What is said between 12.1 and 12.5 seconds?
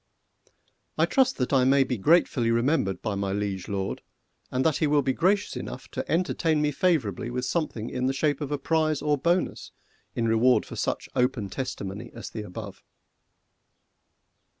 as the